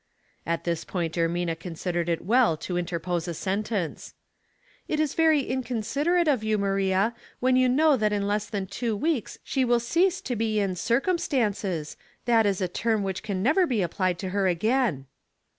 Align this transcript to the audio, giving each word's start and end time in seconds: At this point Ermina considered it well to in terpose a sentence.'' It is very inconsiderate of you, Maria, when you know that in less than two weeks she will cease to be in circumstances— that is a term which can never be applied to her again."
At 0.47 0.63
this 0.63 0.83
point 0.83 1.13
Ermina 1.13 1.55
considered 1.55 2.09
it 2.09 2.25
well 2.25 2.57
to 2.57 2.75
in 2.75 2.87
terpose 2.87 3.27
a 3.27 3.35
sentence.'' 3.35 4.15
It 4.87 4.99
is 4.99 5.13
very 5.13 5.41
inconsiderate 5.41 6.27
of 6.27 6.43
you, 6.43 6.57
Maria, 6.57 7.13
when 7.39 7.55
you 7.55 7.69
know 7.69 7.95
that 7.95 8.11
in 8.11 8.27
less 8.27 8.49
than 8.49 8.65
two 8.65 8.95
weeks 8.97 9.37
she 9.43 9.63
will 9.63 9.79
cease 9.79 10.19
to 10.21 10.35
be 10.35 10.59
in 10.59 10.75
circumstances— 10.75 11.97
that 12.25 12.47
is 12.47 12.61
a 12.61 12.67
term 12.67 13.03
which 13.03 13.21
can 13.21 13.43
never 13.43 13.67
be 13.67 13.83
applied 13.83 14.17
to 14.17 14.29
her 14.29 14.47
again." 14.47 15.05